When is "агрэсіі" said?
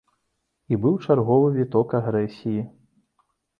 2.01-2.67